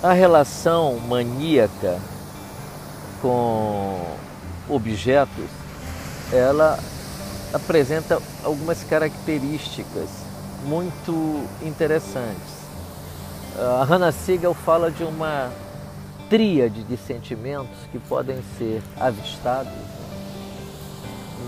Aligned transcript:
A 0.00 0.12
relação 0.12 0.96
maníaca 1.08 1.98
com 3.20 4.16
objetos, 4.68 5.50
ela 6.32 6.78
apresenta 7.52 8.22
algumas 8.44 8.84
características 8.84 10.08
muito 10.64 11.42
interessantes. 11.62 12.58
A 13.58 13.82
Hannah 13.82 14.12
Siegel 14.12 14.54
fala 14.54 14.88
de 14.88 15.02
uma 15.02 15.50
tríade 16.30 16.84
de 16.84 16.96
sentimentos 16.96 17.78
que 17.90 17.98
podem 17.98 18.40
ser 18.56 18.80
avistados 19.00 19.72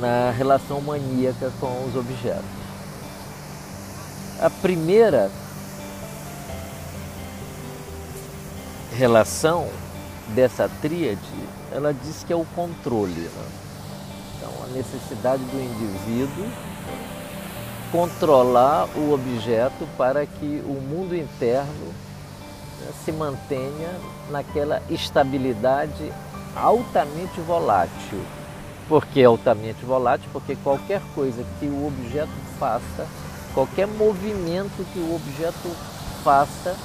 na 0.00 0.32
relação 0.32 0.80
maníaca 0.80 1.52
com 1.60 1.84
os 1.86 1.94
objetos. 1.94 2.44
A 4.40 4.50
primeira 4.50 5.30
relação 8.92 9.68
dessa 10.28 10.68
tríade, 10.80 11.20
ela 11.72 11.92
diz 11.92 12.24
que 12.24 12.32
é 12.32 12.36
o 12.36 12.44
controle. 12.54 13.12
Né? 13.12 13.48
Então, 14.36 14.52
a 14.64 14.66
necessidade 14.68 15.42
do 15.44 15.60
indivíduo 15.60 16.46
controlar 17.90 18.88
o 18.96 19.12
objeto 19.12 19.86
para 19.98 20.24
que 20.24 20.62
o 20.64 20.80
mundo 20.80 21.14
interno 21.14 21.86
né, 22.80 22.92
se 23.04 23.10
mantenha 23.10 23.90
naquela 24.30 24.80
estabilidade 24.88 26.12
altamente 26.54 27.40
volátil. 27.40 28.20
Por 28.88 29.04
que 29.06 29.22
altamente 29.22 29.84
volátil? 29.84 30.28
Porque 30.32 30.56
qualquer 30.56 31.00
coisa 31.14 31.44
que 31.58 31.66
o 31.66 31.86
objeto 31.86 32.30
faça, 32.58 33.06
qualquer 33.54 33.86
movimento 33.86 34.84
que 34.92 34.98
o 34.98 35.14
objeto 35.14 35.70
faça, 36.24 36.76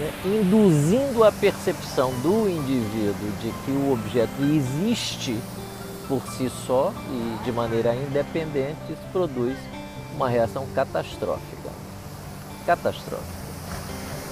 né, 0.00 0.10
induzindo 0.24 1.22
a 1.22 1.30
percepção 1.30 2.10
do 2.22 2.48
indivíduo 2.48 3.30
de 3.40 3.52
que 3.64 3.70
o 3.70 3.92
objeto 3.92 4.42
existe 4.42 5.38
por 6.08 6.22
si 6.32 6.50
só 6.66 6.92
e 7.08 7.44
de 7.44 7.52
maneira 7.52 7.94
independente, 7.94 8.78
isso 8.88 9.02
produz 9.12 9.56
uma 10.16 10.28
reação 10.28 10.66
catastrófica. 10.74 11.70
Catastrófica. 12.66 13.40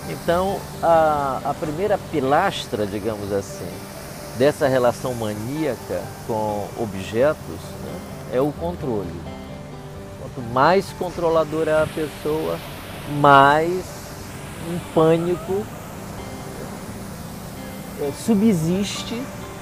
Então, 0.09 0.59
a, 0.83 1.41
a 1.45 1.55
primeira 1.55 1.99
pilastra, 2.11 2.87
digamos 2.87 3.31
assim, 3.31 3.69
dessa 4.39 4.67
relação 4.67 5.15
maníaca 5.15 6.03
com 6.27 6.67
objetos 6.79 7.61
né, 7.85 8.01
é 8.33 8.41
o 8.41 8.51
controle. 8.53 9.15
Quanto 10.21 10.41
mais 10.53 10.87
controladora 10.99 11.71
é 11.71 11.83
a 11.83 11.87
pessoa, 11.87 12.59
mais 13.21 13.98
um 14.71 14.79
pânico 14.95 15.65
é, 18.01 18.13
subsiste 18.13 19.21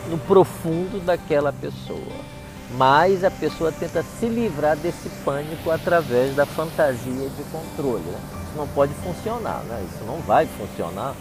no 0.08 0.18
profundo 0.18 1.04
daquela 1.04 1.52
pessoa. 1.52 2.36
Mas 2.76 3.22
a 3.22 3.30
pessoa 3.30 3.70
tenta 3.70 4.02
se 4.02 4.26
livrar 4.26 4.76
desse 4.76 5.08
pânico 5.24 5.70
através 5.70 6.34
da 6.34 6.44
fantasia 6.44 7.28
de 7.30 7.42
controle. 7.50 8.02
Né? 8.04 8.18
Isso 8.42 8.56
não 8.56 8.66
pode 8.68 8.92
funcionar, 8.94 9.62
né? 9.64 9.84
isso 9.88 10.04
não 10.04 10.18
vai 10.20 10.46
funcionar, 10.46 11.14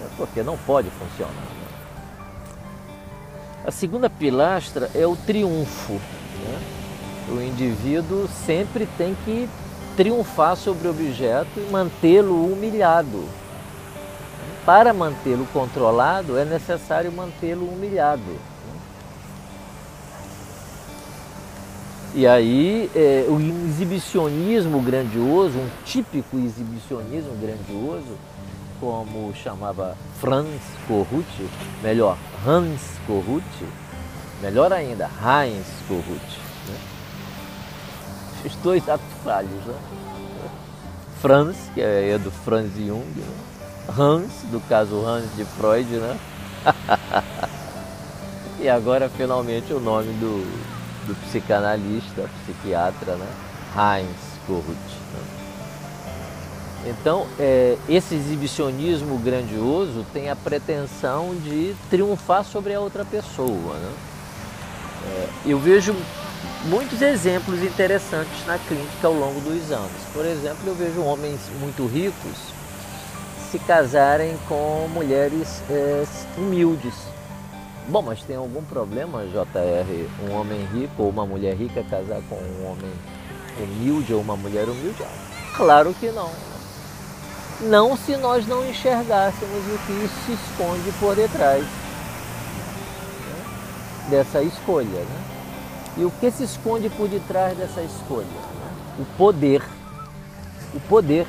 né? 0.00 0.06
porque 0.16 0.42
não 0.42 0.56
pode 0.58 0.90
funcionar. 0.90 1.32
Né? 1.32 1.68
A 3.64 3.70
segunda 3.70 4.10
pilastra 4.10 4.90
é 4.94 5.06
o 5.06 5.14
triunfo. 5.14 5.92
Né? 5.92 6.60
O 7.28 7.42
indivíduo 7.42 8.28
sempre 8.46 8.88
tem 8.98 9.14
que 9.24 9.48
triunfar 9.98 10.54
sobre 10.54 10.86
o 10.86 10.92
objeto 10.92 11.48
e 11.56 11.68
mantê-lo 11.72 12.44
humilhado. 12.52 13.24
Para 14.64 14.94
mantê-lo 14.94 15.44
controlado, 15.52 16.38
é 16.38 16.44
necessário 16.44 17.10
mantê-lo 17.10 17.66
humilhado. 17.66 18.38
E 22.14 22.28
aí 22.28 22.88
é, 22.94 23.26
o 23.28 23.40
exibicionismo 23.40 24.80
grandioso, 24.80 25.58
um 25.58 25.68
típico 25.84 26.38
exibicionismo 26.38 27.34
grandioso, 27.40 28.16
como 28.78 29.34
chamava 29.34 29.96
Franz 30.20 30.62
Corrucci, 30.86 31.48
melhor, 31.82 32.16
Hans 32.46 32.82
Corrucci, 33.04 33.66
melhor 34.40 34.72
ainda, 34.72 35.10
Heinz 35.20 35.66
Corrucci. 35.88 36.38
Né? 36.68 36.97
Os 38.48 38.56
dois 38.62 38.88
atos 38.88 39.06
falhos, 39.22 39.64
né? 39.66 39.74
Franz, 41.20 41.56
que 41.74 41.82
é 41.82 42.16
do 42.16 42.30
Franz 42.30 42.74
Jung, 42.74 43.04
né? 43.04 43.26
Hans, 43.98 44.30
do 44.50 44.58
caso 44.68 45.04
Hans 45.04 45.26
de 45.36 45.44
Freud, 45.44 45.88
né? 45.90 46.18
e 48.58 48.68
agora 48.70 49.10
finalmente 49.10 49.70
o 49.74 49.80
nome 49.80 50.12
do, 50.14 50.44
do 51.06 51.14
psicanalista, 51.26 52.30
psiquiatra, 52.44 53.16
né? 53.16 53.26
Heinz 53.76 54.16
Kohut. 54.46 54.70
Né? 54.70 55.20
Então, 56.86 57.26
é, 57.38 57.76
esse 57.86 58.14
exibicionismo 58.14 59.18
grandioso 59.18 60.06
tem 60.10 60.30
a 60.30 60.36
pretensão 60.36 61.34
de 61.34 61.76
triunfar 61.90 62.44
sobre 62.44 62.72
a 62.72 62.80
outra 62.80 63.04
pessoa. 63.04 63.74
Né? 63.74 63.92
É, 65.04 65.28
eu 65.44 65.58
vejo 65.58 65.94
muitos 66.64 67.00
exemplos 67.02 67.62
interessantes 67.62 68.46
na 68.46 68.58
clínica 68.58 69.06
ao 69.06 69.12
longo 69.12 69.40
dos 69.40 69.70
anos. 69.70 69.90
Por 70.12 70.24
exemplo, 70.24 70.60
eu 70.66 70.74
vejo 70.74 71.02
homens 71.02 71.40
muito 71.60 71.86
ricos 71.86 72.36
se 73.50 73.58
casarem 73.58 74.36
com 74.48 74.88
mulheres 74.92 75.62
é, 75.70 76.04
humildes. 76.36 76.94
Bom, 77.88 78.02
mas 78.02 78.22
tem 78.22 78.36
algum 78.36 78.62
problema, 78.62 79.24
JR, 79.26 80.28
um 80.28 80.34
homem 80.34 80.66
rico 80.74 81.04
ou 81.04 81.08
uma 81.08 81.24
mulher 81.24 81.56
rica 81.56 81.82
casar 81.84 82.20
com 82.28 82.34
um 82.34 82.70
homem 82.70 82.92
humilde 83.58 84.12
ou 84.12 84.20
uma 84.20 84.36
mulher 84.36 84.68
humilde? 84.68 85.02
Claro 85.56 85.94
que 85.98 86.10
não. 86.10 86.30
Não 87.62 87.96
se 87.96 88.16
nós 88.16 88.46
não 88.46 88.68
enxergássemos 88.68 89.64
o 89.66 89.78
que 89.86 90.08
se 90.26 90.32
esconde 90.32 90.92
por 91.00 91.16
detrás 91.16 91.64
né, 91.64 93.44
dessa 94.10 94.42
escolha. 94.42 94.86
Né? 94.86 95.37
E 95.98 96.04
o 96.04 96.10
que 96.12 96.30
se 96.30 96.44
esconde 96.44 96.88
por 96.88 97.08
detrás 97.08 97.58
dessa 97.58 97.80
escolha? 97.82 98.26
O 99.00 99.04
poder. 99.16 99.62
O 100.72 100.78
poder. 100.88 101.26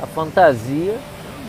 A 0.00 0.06
fantasia 0.06 0.96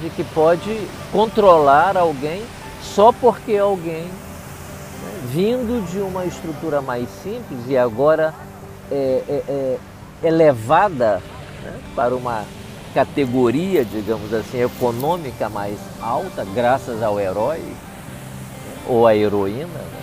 de 0.01 0.09
que 0.09 0.23
pode 0.23 0.87
controlar 1.11 1.95
alguém 1.95 2.43
só 2.81 3.11
porque 3.11 3.55
alguém, 3.55 4.05
né, 4.05 5.21
vindo 5.31 5.85
de 5.91 5.99
uma 5.99 6.25
estrutura 6.25 6.81
mais 6.81 7.07
simples 7.21 7.59
e 7.67 7.77
agora 7.77 8.33
é, 8.91 9.23
é, 9.29 9.43
é 9.47 10.27
elevada 10.27 11.21
né, 11.63 11.79
para 11.95 12.15
uma 12.15 12.45
categoria, 12.95 13.85
digamos 13.85 14.33
assim, 14.33 14.61
econômica 14.61 15.49
mais 15.49 15.77
alta, 16.01 16.45
graças 16.53 17.01
ao 17.01 17.19
herói 17.19 17.59
né, 17.59 17.75
ou 18.87 19.07
à 19.07 19.15
heroína, 19.15 19.67
né, 19.67 20.02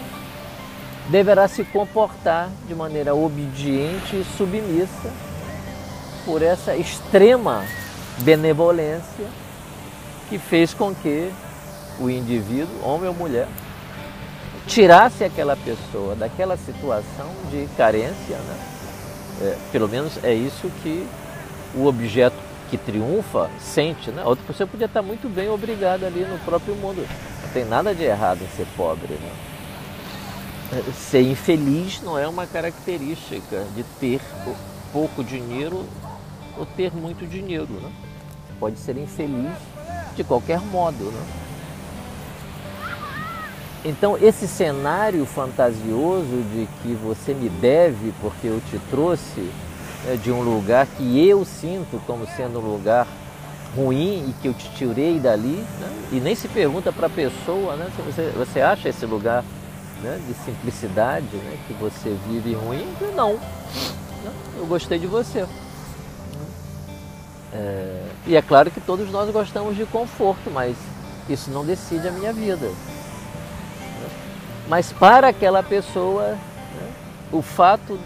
deverá 1.10 1.48
se 1.48 1.64
comportar 1.64 2.48
de 2.68 2.74
maneira 2.74 3.14
obediente 3.14 4.16
e 4.16 4.24
submissa 4.36 5.10
por 6.24 6.40
essa 6.40 6.76
extrema 6.76 7.64
benevolência 8.18 9.26
que 10.28 10.38
fez 10.38 10.72
com 10.72 10.94
que 10.94 11.30
o 11.98 12.08
indivíduo, 12.08 12.84
homem 12.84 13.08
ou 13.08 13.14
mulher, 13.14 13.48
tirasse 14.66 15.24
aquela 15.24 15.56
pessoa 15.56 16.14
daquela 16.14 16.56
situação 16.56 17.26
de 17.50 17.66
carência, 17.76 18.36
né? 18.36 18.58
É, 19.42 19.56
pelo 19.72 19.88
menos 19.88 20.22
é 20.22 20.32
isso 20.32 20.70
que 20.82 21.06
o 21.74 21.86
objeto 21.86 22.36
que 22.70 22.76
triunfa 22.76 23.50
sente, 23.58 24.10
né? 24.10 24.22
Outra 24.24 24.44
pessoa 24.46 24.66
podia 24.66 24.86
estar 24.86 25.02
muito 25.02 25.28
bem 25.28 25.48
obrigada 25.48 26.06
ali 26.06 26.20
no 26.20 26.38
próprio 26.40 26.76
mundo. 26.76 27.04
Não 27.42 27.48
tem 27.52 27.64
nada 27.64 27.92
de 27.92 28.04
errado 28.04 28.40
em 28.42 28.56
ser 28.56 28.66
pobre, 28.76 29.14
né? 29.14 29.49
Ser 30.94 31.22
infeliz 31.22 32.00
não 32.00 32.16
é 32.16 32.28
uma 32.28 32.46
característica 32.46 33.64
de 33.74 33.82
ter 33.98 34.20
pouco 34.92 35.24
dinheiro 35.24 35.84
ou 36.56 36.64
ter 36.64 36.92
muito 36.94 37.26
dinheiro, 37.26 37.72
né? 37.72 37.90
Pode 38.60 38.78
ser 38.78 38.96
infeliz 38.96 39.50
de 40.14 40.22
qualquer 40.22 40.60
modo, 40.60 41.10
né? 41.10 41.26
Então, 43.84 44.16
esse 44.16 44.46
cenário 44.46 45.24
fantasioso 45.24 46.42
de 46.52 46.68
que 46.82 46.92
você 46.94 47.32
me 47.32 47.48
deve 47.48 48.12
porque 48.20 48.46
eu 48.46 48.60
te 48.70 48.78
trouxe 48.90 49.40
né, 50.04 50.16
de 50.22 50.30
um 50.30 50.42
lugar 50.42 50.86
que 50.86 51.26
eu 51.26 51.44
sinto 51.44 52.00
como 52.06 52.26
sendo 52.36 52.60
um 52.60 52.72
lugar 52.72 53.08
ruim 53.74 54.28
e 54.28 54.34
que 54.40 54.48
eu 54.48 54.54
te 54.54 54.68
tirei 54.74 55.18
dali, 55.18 55.64
né, 55.80 56.08
e 56.12 56.20
nem 56.20 56.34
se 56.34 56.46
pergunta 56.46 56.92
para 56.92 57.06
a 57.06 57.10
pessoa 57.10 57.74
né, 57.76 57.88
se 57.96 58.02
você, 58.02 58.30
você 58.36 58.60
acha 58.60 58.88
esse 58.88 59.06
lugar 59.06 59.42
né, 60.02 60.20
de 60.26 60.34
simplicidade 60.44 61.36
né, 61.36 61.58
que 61.66 61.72
você 61.74 62.16
vive 62.28 62.54
ruim. 62.54 62.86
Não, 63.14 63.34
né, 63.34 64.32
eu 64.56 64.66
gostei 64.66 64.98
de 64.98 65.06
você. 65.06 65.46
É, 67.52 68.02
e 68.26 68.36
é 68.36 68.42
claro 68.42 68.70
que 68.70 68.80
todos 68.80 69.10
nós 69.10 69.30
gostamos 69.30 69.76
de 69.76 69.84
conforto, 69.86 70.50
mas 70.50 70.76
isso 71.28 71.50
não 71.50 71.64
decide 71.64 72.08
a 72.08 72.12
minha 72.12 72.32
vida. 72.32 72.70
Mas 74.68 74.92
para 74.92 75.28
aquela 75.28 75.62
pessoa, 75.62 76.32
né, 76.32 76.92
o 77.32 77.42
fato 77.42 77.98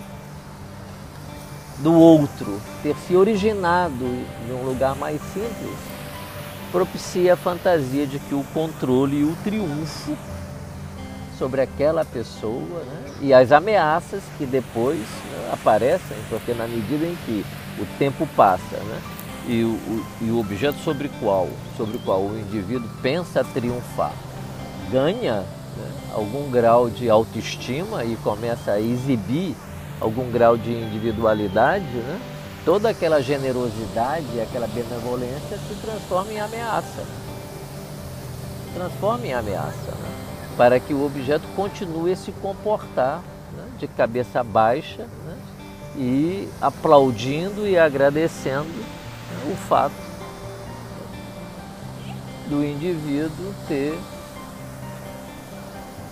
do 1.79 1.93
outro 1.93 2.61
ter 2.83 2.97
se 3.07 3.17
originado 3.17 4.05
em 4.05 4.53
um 4.53 4.65
lugar 4.65 4.95
mais 4.95 5.21
simples 5.33 5.95
propicia 6.71 7.35
a 7.35 7.37
fantasia 7.37 8.07
de 8.07 8.19
que 8.19 8.35
o 8.35 8.45
controle 8.53 9.21
e 9.21 9.25
o 9.25 9.37
triunfo 9.45 10.17
sobre 11.39 11.61
aquela 11.61 12.05
pessoa 12.05 12.85
né, 12.85 13.15
e 13.21 13.35
as 13.35 13.53
ameaças 13.53 14.23
que 14.39 14.47
depois 14.47 14.99
né, 14.99 15.51
aparecem, 15.53 16.17
porque 16.29 16.53
na 16.53 16.67
medida 16.67 17.05
em 17.05 17.17
que 17.27 17.45
o 17.79 17.87
tempo 17.99 18.27
passa 18.37 18.77
né, 18.77 19.01
e, 19.47 19.63
o, 19.63 20.05
e 20.21 20.31
o 20.31 20.39
objeto 20.39 20.79
sobre, 20.79 21.11
qual, 21.21 21.49
sobre 21.77 21.97
o 21.97 22.01
qual 22.01 22.21
o 22.21 22.39
indivíduo 22.39 22.89
pensa 23.03 23.45
triunfar 23.45 24.13
ganha 24.91 25.41
né, 25.77 25.93
algum 26.15 26.51
grau 26.51 26.89
de 26.89 27.11
autoestima 27.11 28.05
e 28.05 28.17
começa 28.17 28.73
a 28.73 28.81
exibir 28.81 29.57
algum 30.01 30.31
grau 30.31 30.57
de 30.57 30.71
individualidade, 30.71 31.85
né, 31.85 32.21
toda 32.65 32.91
aquela 32.91 33.21
generosidade, 33.21 34.41
aquela 34.41 34.67
benevolência 34.67 35.59
se 35.69 35.75
transforma 35.83 36.33
em 36.33 36.41
ameaça. 36.41 37.05
Se 38.65 38.75
transforma 38.75 39.27
em 39.27 39.35
ameaça. 39.35 39.91
Né? 39.91 40.24
Para 40.57 40.79
que 40.79 40.95
o 40.95 41.05
objeto 41.05 41.47
continue 41.57 42.13
a 42.13 42.17
se 42.17 42.33
comportar 42.33 43.23
né, 43.53 43.67
de 43.79 43.89
cabeça 43.89 44.43
baixa 44.43 45.03
né, 45.03 45.37
e 45.97 46.49
aplaudindo 46.61 47.67
e 47.67 47.77
agradecendo 47.77 48.69
né, 48.69 49.53
o 49.53 49.57
fato 49.57 49.95
do 52.49 52.65
indivíduo 52.65 53.55
ter 53.67 53.99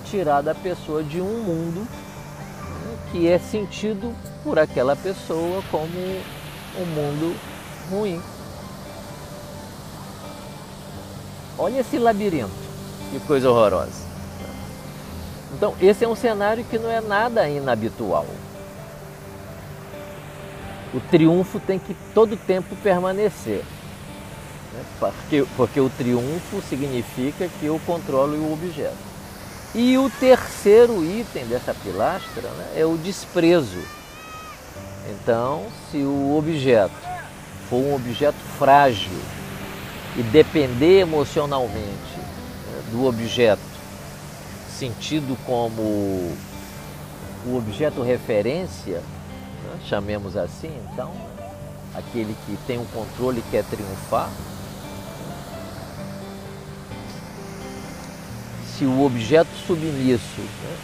tirado 0.04 0.48
a 0.48 0.54
pessoa 0.54 1.02
de 1.02 1.20
um 1.20 1.42
mundo 1.42 1.80
né, 1.80 2.98
que 3.10 3.28
é 3.28 3.38
sentido 3.38 4.14
por 4.42 4.58
aquela 4.58 4.96
pessoa 4.96 5.62
como 5.70 5.98
um 6.78 6.86
mundo 6.86 7.36
ruim. 7.90 8.20
Olha 11.58 11.80
esse 11.80 11.98
labirinto, 11.98 12.50
que 13.10 13.20
coisa 13.20 13.50
horrorosa. 13.50 14.11
Então, 15.52 15.74
esse 15.80 16.04
é 16.04 16.08
um 16.08 16.16
cenário 16.16 16.64
que 16.64 16.78
não 16.78 16.90
é 16.90 17.00
nada 17.00 17.48
inabitual. 17.48 18.26
O 20.94 21.00
triunfo 21.00 21.60
tem 21.60 21.78
que 21.78 21.94
todo 22.14 22.36
tempo 22.36 22.74
permanecer. 22.76 23.64
Né? 24.72 24.84
Porque, 24.98 25.44
porque 25.56 25.80
o 25.80 25.90
triunfo 25.90 26.62
significa 26.68 27.48
que 27.60 27.66
eu 27.66 27.80
controlo 27.86 28.36
o 28.36 28.52
objeto. 28.52 29.12
E 29.74 29.96
o 29.96 30.10
terceiro 30.10 31.02
item 31.04 31.46
dessa 31.46 31.74
pilastra 31.74 32.42
né, 32.42 32.72
é 32.76 32.84
o 32.84 32.96
desprezo. 32.96 33.82
Então, 35.10 35.66
se 35.90 35.98
o 35.98 36.36
objeto 36.36 36.92
for 37.68 37.76
um 37.76 37.94
objeto 37.94 38.38
frágil 38.58 39.18
e 40.16 40.22
depender 40.22 41.00
emocionalmente 41.00 42.18
né, 42.18 42.82
do 42.90 43.06
objeto 43.06 43.71
sentido 44.78 45.36
como 45.44 45.82
o 47.46 47.56
objeto 47.56 48.02
referência, 48.02 49.02
né? 49.64 49.80
chamemos 49.88 50.36
assim, 50.36 50.72
então, 50.92 51.12
aquele 51.94 52.36
que 52.46 52.56
tem 52.66 52.78
um 52.78 52.86
controle 52.86 53.40
e 53.40 53.50
quer 53.50 53.64
triunfar. 53.64 54.30
Se 58.76 58.84
o 58.84 59.04
objeto 59.04 59.50
submisso 59.66 60.40
né, 60.40 60.76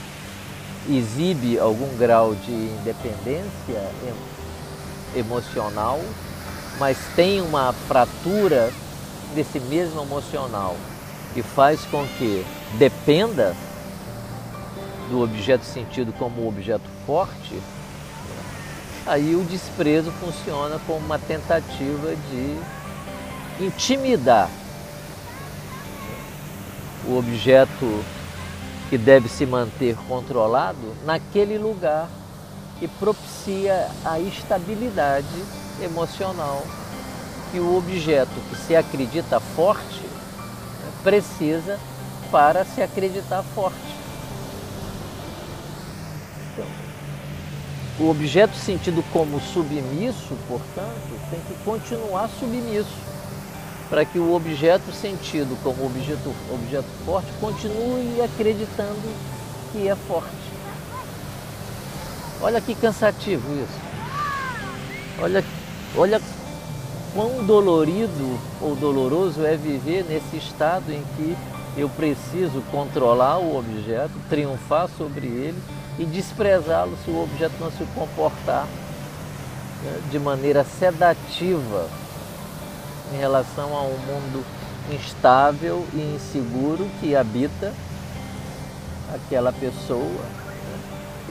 exibe 0.96 1.58
algum 1.58 1.96
grau 1.96 2.34
de 2.34 2.52
independência 2.52 3.90
emocional, 5.16 6.00
mas 6.78 6.96
tem 7.16 7.40
uma 7.40 7.72
fratura 7.72 8.72
desse 9.34 9.58
mesmo 9.60 10.02
emocional 10.02 10.76
que 11.34 11.42
faz 11.42 11.80
com 11.86 12.06
que 12.18 12.44
dependa 12.78 13.54
do 15.08 15.22
objeto 15.22 15.64
sentido 15.64 16.12
como 16.12 16.46
objeto 16.46 16.88
forte, 17.06 17.60
aí 19.06 19.34
o 19.34 19.44
desprezo 19.44 20.10
funciona 20.12 20.78
como 20.86 20.98
uma 20.98 21.18
tentativa 21.18 22.14
de 22.30 23.64
intimidar 23.64 24.48
o 27.06 27.18
objeto 27.18 28.04
que 28.90 28.98
deve 28.98 29.28
se 29.28 29.46
manter 29.46 29.96
controlado 30.06 30.94
naquele 31.04 31.58
lugar 31.58 32.08
que 32.78 32.86
propicia 32.86 33.88
a 34.04 34.20
estabilidade 34.20 35.26
emocional 35.82 36.62
que 37.50 37.58
o 37.58 37.76
objeto 37.76 38.30
que 38.50 38.56
se 38.56 38.76
acredita 38.76 39.40
forte 39.40 40.00
né, 40.00 40.92
precisa 41.02 41.78
para 42.30 42.64
se 42.64 42.82
acreditar 42.82 43.42
forte. 43.54 43.97
O 48.00 48.10
objeto 48.10 48.54
sentido 48.54 49.04
como 49.12 49.40
submisso, 49.40 50.36
portanto, 50.46 51.30
tem 51.30 51.40
que 51.40 51.64
continuar 51.64 52.28
submisso, 52.28 52.94
para 53.90 54.04
que 54.04 54.20
o 54.20 54.34
objeto 54.34 54.92
sentido 54.92 55.58
como 55.64 55.86
objeto, 55.86 56.32
objeto 56.52 56.86
forte 57.04 57.28
continue 57.40 58.22
acreditando 58.22 59.02
que 59.72 59.88
é 59.88 59.96
forte. 59.96 60.28
Olha 62.40 62.60
que 62.60 62.72
cansativo 62.76 63.42
isso. 63.56 63.80
Olha, 65.20 65.44
olha 65.96 66.22
quão 67.12 67.44
dolorido 67.44 68.38
ou 68.60 68.76
doloroso 68.76 69.44
é 69.44 69.56
viver 69.56 70.04
nesse 70.04 70.36
estado 70.36 70.92
em 70.92 71.02
que 71.16 71.36
eu 71.76 71.88
preciso 71.88 72.62
controlar 72.70 73.38
o 73.38 73.58
objeto, 73.58 74.12
triunfar 74.28 74.88
sobre 74.96 75.26
ele 75.26 75.60
e 75.98 76.04
desprezá-lo 76.04 76.96
se 77.04 77.10
o 77.10 77.22
objeto 77.22 77.54
não 77.58 77.70
se 77.70 77.84
comportar 77.94 78.66
né, 79.82 80.00
de 80.10 80.18
maneira 80.18 80.64
sedativa 80.64 81.88
em 83.12 83.18
relação 83.18 83.76
a 83.76 83.82
um 83.82 83.98
mundo 83.98 84.44
instável 84.92 85.84
e 85.92 86.14
inseguro 86.14 86.88
que 87.00 87.16
habita 87.16 87.72
aquela 89.12 89.52
pessoa 89.52 89.98
né, 90.00 90.78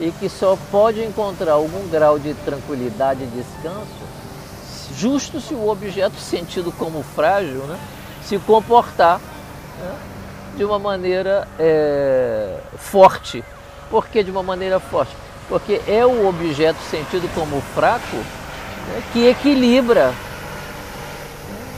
e 0.00 0.12
que 0.12 0.28
só 0.28 0.56
pode 0.70 1.02
encontrar 1.02 1.52
algum 1.52 1.88
grau 1.88 2.18
de 2.18 2.34
tranquilidade 2.34 3.22
e 3.22 3.26
descanso 3.26 4.08
justo 4.96 5.40
se 5.40 5.54
o 5.54 5.68
objeto 5.68 6.16
sentido 6.16 6.72
como 6.72 7.02
frágil 7.02 7.60
né, 7.66 7.78
se 8.22 8.38
comportar 8.38 9.18
né, 9.18 9.96
de 10.56 10.64
uma 10.64 10.78
maneira 10.78 11.48
é, 11.58 12.58
forte 12.76 13.42
por 13.90 14.08
que 14.08 14.22
de 14.22 14.30
uma 14.30 14.42
maneira 14.42 14.78
forte? 14.78 15.14
Porque 15.48 15.80
é 15.86 16.04
o 16.04 16.28
objeto 16.28 16.78
sentido 16.90 17.28
como 17.34 17.60
fraco 17.74 18.16
né, 18.16 19.02
que 19.12 19.26
equilibra 19.26 20.12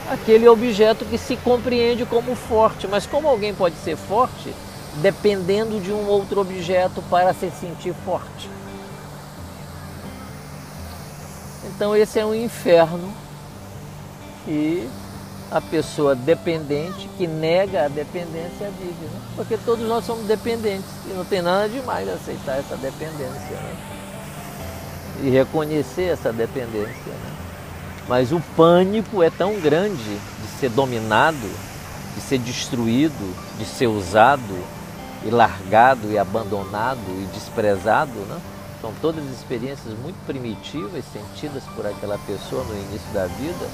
aquele 0.09 0.47
objeto 0.47 1.05
que 1.05 1.17
se 1.17 1.37
compreende 1.37 2.05
como 2.05 2.35
forte. 2.35 2.87
Mas 2.87 3.05
como 3.05 3.27
alguém 3.27 3.53
pode 3.53 3.75
ser 3.77 3.95
forte 3.95 4.53
dependendo 4.95 5.79
de 5.79 5.91
um 5.91 6.05
outro 6.07 6.41
objeto 6.41 7.01
para 7.09 7.33
se 7.33 7.49
sentir 7.49 7.93
forte? 8.05 8.49
Então 11.63 11.95
esse 11.95 12.19
é 12.19 12.25
um 12.25 12.35
inferno 12.35 13.13
e 14.47 14.87
a 15.51 15.59
pessoa 15.59 16.15
dependente 16.15 17.09
que 17.17 17.27
nega 17.27 17.85
a 17.85 17.87
dependência 17.89 18.71
vive, 18.79 19.05
né? 19.05 19.21
porque 19.35 19.57
todos 19.57 19.85
nós 19.85 20.05
somos 20.05 20.25
dependentes 20.25 20.87
e 21.05 21.13
não 21.13 21.25
tem 21.25 21.41
nada 21.41 21.67
demais 21.67 22.07
aceitar 22.07 22.57
essa 22.57 22.77
dependência 22.77 23.51
né? 23.51 23.75
e 25.23 25.29
reconhecer 25.29 26.03
essa 26.03 26.31
dependência. 26.31 27.11
Né? 27.11 27.31
Mas 28.07 28.31
o 28.31 28.39
pânico 28.55 29.21
é 29.21 29.29
tão 29.29 29.59
grande 29.59 29.97
de 29.97 30.47
ser 30.57 30.69
dominado, 30.69 31.49
de 32.15 32.21
ser 32.21 32.39
destruído, 32.39 33.35
de 33.57 33.65
ser 33.65 33.87
usado 33.87 34.57
e 35.25 35.29
largado 35.29 36.09
e 36.11 36.17
abandonado 36.17 36.99
e 37.09 37.27
desprezado, 37.33 38.11
né? 38.27 38.39
São 38.81 38.91
todas 38.99 39.23
experiências 39.25 39.93
muito 39.99 40.17
primitivas 40.25 41.03
sentidas 41.13 41.61
por 41.75 41.85
aquela 41.85 42.17
pessoa 42.25 42.63
no 42.63 42.73
início 42.73 43.13
da 43.13 43.27
vida 43.27 43.67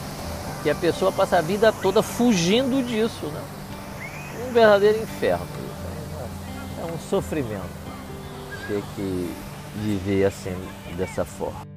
que 0.68 0.72
a 0.72 0.76
pessoa 0.76 1.14
passa 1.14 1.38
a 1.38 1.42
vida 1.42 1.72
toda 1.72 2.04
fugindo 2.04 2.86
disso, 2.86 3.28
né? 3.28 3.42
Um 4.46 4.52
verdadeiro 4.52 5.02
inferno. 5.02 5.48
É 6.82 6.92
um 6.92 7.00
sofrimento 7.10 7.64
ter 8.68 8.84
que 8.94 9.34
viver 9.78 10.26
assim, 10.26 10.58
dessa 10.98 11.24
forma. 11.24 11.77